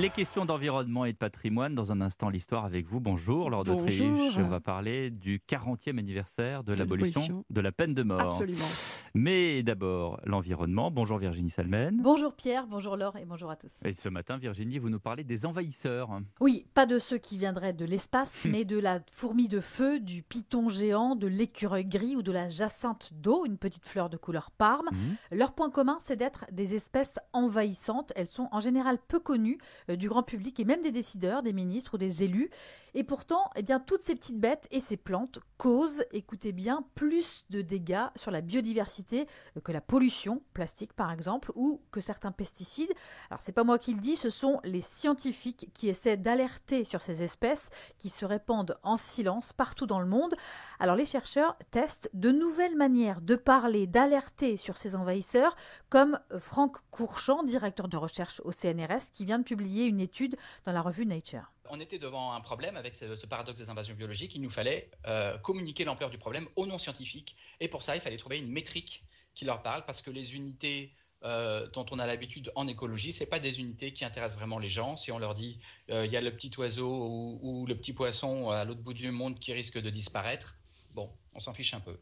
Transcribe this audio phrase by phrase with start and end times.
[0.00, 3.00] Les questions d'environnement et de patrimoine, dans un instant l'histoire avec vous.
[3.00, 3.82] Bonjour, Lord Bonjour.
[3.82, 4.00] d'Autriche.
[4.38, 7.44] On va parler du 40e anniversaire de l'abolition l'abolition.
[7.50, 8.18] de la peine de mort.
[8.18, 8.64] Absolument.
[9.12, 10.90] Mais d'abord, l'environnement.
[10.90, 12.00] Bonjour Virginie Salmen.
[12.00, 13.72] Bonjour Pierre, bonjour Laure et bonjour à tous.
[13.84, 16.18] Et ce matin, Virginie, vous nous parlez des envahisseurs.
[16.40, 20.22] Oui, pas de ceux qui viendraient de l'espace, mais de la fourmi de feu, du
[20.22, 24.50] python géant, de l'écureuil gris ou de la jacinthe d'eau, une petite fleur de couleur
[24.50, 24.88] parme.
[24.92, 25.38] Mhm.
[25.38, 28.14] Leur point commun, c'est d'être des espèces envahissantes.
[28.16, 29.58] Elles sont en général peu connues
[29.96, 32.50] du grand public et même des décideurs, des ministres ou des élus.
[32.94, 37.44] Et pourtant, eh bien, toutes ces petites bêtes et ces plantes causent, écoutez bien, plus
[37.50, 39.26] de dégâts sur la biodiversité
[39.56, 42.92] euh, que la pollution, plastique par exemple, ou que certains pesticides.
[43.30, 47.02] Alors, c'est pas moi qui le dis, ce sont les scientifiques qui essaient d'alerter sur
[47.02, 50.34] ces espèces qui se répandent en silence partout dans le monde.
[50.78, 55.56] Alors, les chercheurs testent de nouvelles manières de parler, d'alerter sur ces envahisseurs,
[55.88, 60.72] comme Franck Courchamp, directeur de recherche au CNRS, qui vient de publier une étude dans
[60.72, 61.52] la revue Nature.
[61.68, 64.34] On était devant un problème avec ce, paradoxe des invasions biologiques.
[64.34, 67.36] Il nous fallait euh, communiquer l'ampleur du problème aux non-scientifiques.
[67.60, 70.92] Et pour ça, il fallait trouver une métrique qui leur parle, parce que les unités
[71.22, 74.68] euh, dont on a l'habitude en écologie, c'est pas des unités qui intéressent vraiment les
[74.68, 74.96] gens.
[74.96, 78.50] Si on leur dit euh, il y a le petit oiseau ou le petit poisson
[78.50, 80.56] à l'autre bout du monde qui risque de disparaître,
[80.94, 81.98] bon, on s'en fiche un peu.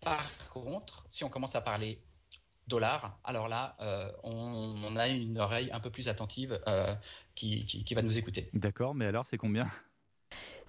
[0.00, 2.02] Par contre, si on commence à parler
[3.24, 6.94] alors là, euh, on, a une oreille un peu plus attentive euh,
[7.34, 8.50] qui va nous écouter.
[8.52, 9.66] D'accord, mais alors c'est combien?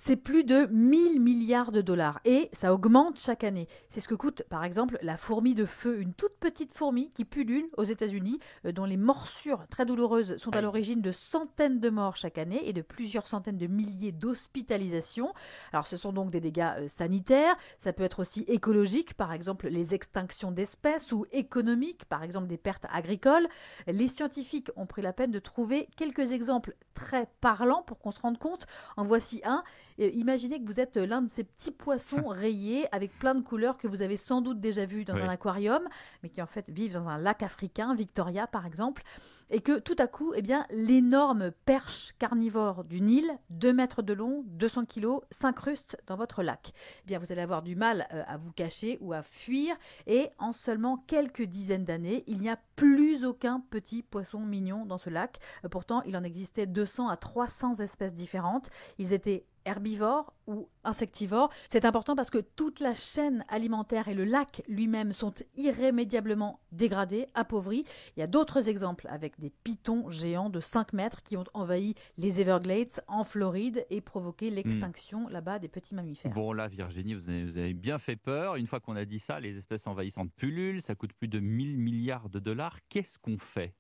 [0.03, 3.67] C'est plus de 1000 milliards de dollars et ça augmente chaque année.
[3.87, 7.23] C'est ce que coûte par exemple la fourmi de feu, une toute petite fourmi qui
[7.23, 11.91] pullule aux États-Unis, euh, dont les morsures très douloureuses sont à l'origine de centaines de
[11.91, 15.33] morts chaque année et de plusieurs centaines de milliers d'hospitalisations.
[15.71, 19.67] Alors ce sont donc des dégâts euh, sanitaires, ça peut être aussi écologique, par exemple
[19.67, 23.47] les extinctions d'espèces, ou économiques, par exemple des pertes agricoles.
[23.85, 28.19] Les scientifiques ont pris la peine de trouver quelques exemples très parlants pour qu'on se
[28.19, 28.65] rende compte.
[28.97, 29.63] En voici un.
[30.01, 33.77] Euh, imaginez que vous êtes l'un de ces petits poissons rayés avec plein de couleurs
[33.77, 35.21] que vous avez sans doute déjà vus dans Oui.
[35.21, 35.81] un aquarium,
[36.23, 39.03] mais qui en fait vivent dans un lac africain, Victoria par exemple,
[39.51, 44.13] et que tout à coup, eh bien, l'énorme perche carnivore du Nil, 2 mètres de
[44.13, 46.71] long, 200 kilos, s'incruste dans votre lac.
[47.03, 49.75] Eh bien, vous allez avoir du mal euh, à vous cacher ou à fuir,
[50.07, 54.97] et en seulement quelques dizaines d'années, il n'y a plus aucun petit poisson mignon dans
[54.97, 55.37] ce lac.
[55.65, 58.69] Euh, Pourtant, il en existait 200 à 300 espèces différentes.
[58.97, 61.49] Ils étaient herbivores ou insectivores.
[61.69, 67.27] C'est important parce que toute la chaîne alimentaire et le lac lui-même sont irrémédiablement dégradés,
[67.33, 67.85] appauvris.
[68.15, 71.95] Il y a d'autres exemples avec des pythons géants de 5 mètres qui ont envahi
[72.17, 76.31] les Everglades en Floride et provoqué l'extinction là-bas des petits mammifères.
[76.31, 78.55] Bon là, Virginie, vous avez, vous avez bien fait peur.
[78.55, 81.77] Une fois qu'on a dit ça, les espèces envahissantes pullulent, ça coûte plus de 1000
[81.77, 82.77] milliards de dollars.
[82.87, 83.73] Qu'est-ce qu'on fait?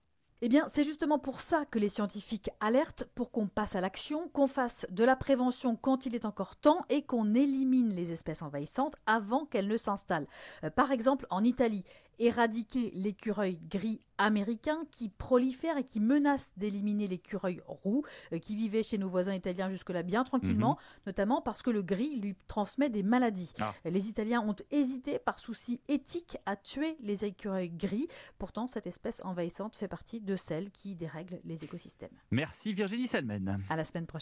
[0.43, 4.27] Eh bien, c'est justement pour ça que les scientifiques alertent pour qu'on passe à l'action,
[4.29, 8.41] qu'on fasse de la prévention quand il est encore temps et qu'on élimine les espèces
[8.41, 10.25] envahissantes avant qu'elles ne s'installent.
[10.63, 11.83] Euh, par exemple, en Italie,
[12.21, 18.83] éradiquer l'écureuil gris américain qui prolifère et qui menace d'éliminer l'écureuil roux euh, qui vivait
[18.83, 20.77] chez nos voisins italiens jusque-là bien tranquillement,
[21.07, 23.53] notamment parce que le gris lui transmet des maladies.
[23.59, 23.73] Ah.
[23.85, 28.07] Les Italiens ont hésité par souci éthique à tuer les écureuils gris.
[28.37, 32.11] Pourtant, cette espèce envahissante fait partie de celles qui dérèglent les écosystèmes.
[32.29, 33.63] Merci Virginie Salmen.
[33.69, 34.21] À la semaine prochaine.